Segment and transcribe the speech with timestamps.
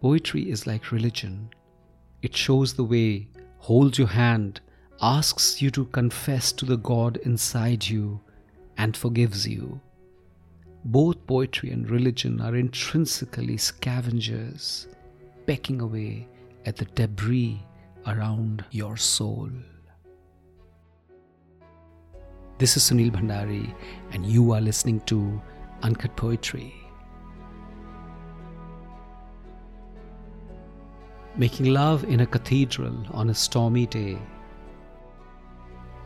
[0.00, 1.50] Poetry is like religion.
[2.22, 4.60] It shows the way, holds your hand,
[5.02, 8.20] asks you to confess to the God inside you,
[8.76, 9.80] and forgives you.
[10.84, 14.86] Both poetry and religion are intrinsically scavengers,
[15.46, 16.28] pecking away
[16.64, 17.60] at the debris
[18.06, 19.50] around your soul.
[22.58, 23.74] This is Sunil Bhandari,
[24.12, 25.42] and you are listening to
[25.82, 26.87] Uncut Poetry.
[31.38, 34.18] Making love in a cathedral on a stormy day.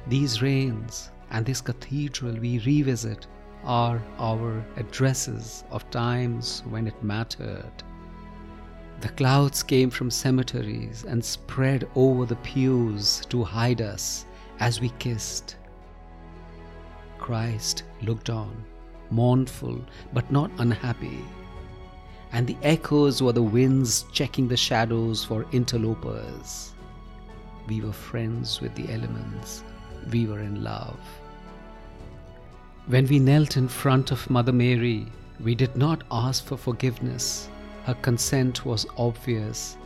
[0.06, 3.26] These rains and this cathedral we revisit
[3.64, 7.72] are our addresses of times when it mattered.
[9.00, 14.26] The clouds came from cemeteries and spread over the pews to hide us
[14.60, 15.56] as we kissed.
[17.16, 18.64] Christ looked on,
[19.10, 21.24] mournful but not unhappy.
[22.32, 26.72] And the echoes were the winds checking the shadows for interlopers.
[27.68, 29.62] We were friends with the elements,
[30.10, 30.98] we were in love.
[32.86, 35.06] When we knelt in front of Mother Mary,
[35.40, 37.48] we did not ask for forgiveness.
[37.84, 39.76] Her consent was obvious,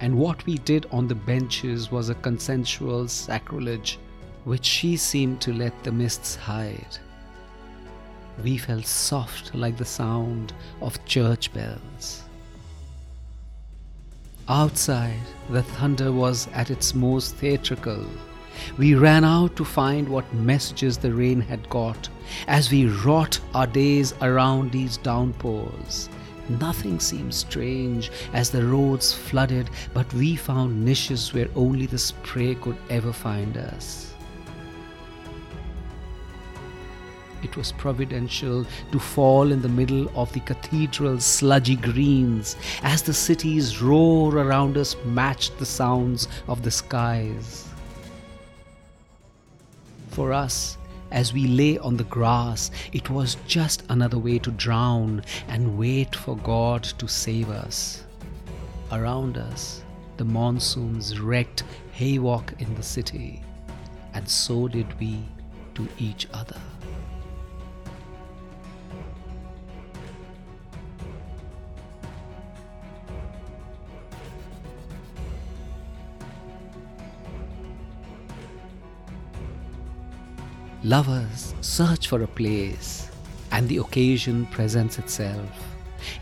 [0.00, 3.98] and what we did on the benches was a consensual sacrilege
[4.44, 6.98] which she seemed to let the mists hide.
[8.42, 12.22] We felt soft like the sound of church bells.
[14.48, 18.04] Outside, the thunder was at its most theatrical.
[18.76, 22.08] We ran out to find what messages the rain had got
[22.48, 26.08] as we wrought our days around these downpours.
[26.48, 32.54] Nothing seemed strange as the roads flooded, but we found niches where only the spray
[32.56, 34.11] could ever find us.
[37.42, 43.12] It was providential to fall in the middle of the cathedral's sludgy greens as the
[43.12, 47.68] city's roar around us matched the sounds of the skies.
[50.10, 50.78] For us,
[51.10, 56.14] as we lay on the grass, it was just another way to drown and wait
[56.14, 58.04] for God to save us.
[58.92, 59.82] Around us,
[60.16, 63.42] the monsoons wrecked havoc in the city,
[64.14, 65.24] and so did we
[65.74, 66.60] to each other.
[80.84, 83.08] Lovers search for a place,
[83.52, 85.48] and the occasion presents itself.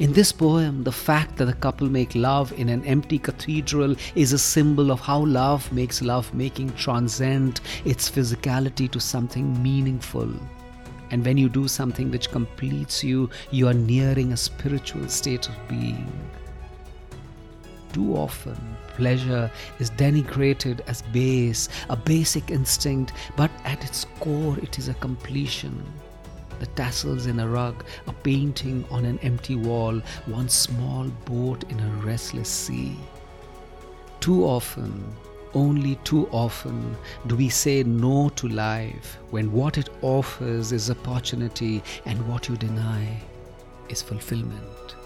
[0.00, 4.34] In this poem, the fact that the couple make love in an empty cathedral is
[4.34, 10.30] a symbol of how love makes love making transcend its physicality to something meaningful.
[11.10, 15.54] And when you do something which completes you, you are nearing a spiritual state of
[15.70, 16.29] being.
[17.92, 18.56] Too often,
[18.96, 24.94] pleasure is denigrated as base, a basic instinct, but at its core, it is a
[24.94, 25.82] completion.
[26.60, 31.80] The tassels in a rug, a painting on an empty wall, one small boat in
[31.80, 32.96] a restless sea.
[34.20, 35.02] Too often,
[35.54, 36.96] only too often,
[37.26, 42.56] do we say no to life when what it offers is opportunity and what you
[42.56, 43.20] deny
[43.88, 44.99] is fulfillment.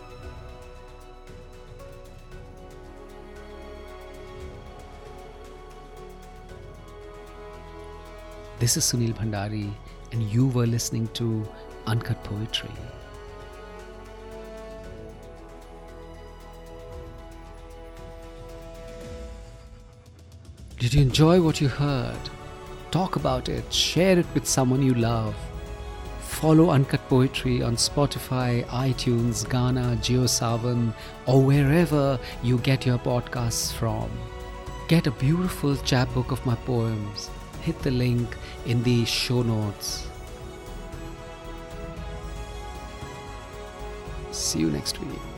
[8.64, 9.70] This is Sunil Bhandari,
[10.12, 11.46] and you were listening to
[11.86, 12.70] Uncut Poetry.
[20.78, 22.30] Did you enjoy what you heard?
[22.90, 25.34] Talk about it, share it with someone you love.
[26.20, 30.94] Follow Uncut Poetry on Spotify, iTunes, Gaana, JioSaavn,
[31.26, 34.10] or wherever you get your podcasts from.
[34.88, 37.28] Get a beautiful chapbook of my poems
[37.64, 40.06] hit the link in the show notes.
[44.32, 45.33] See you next week.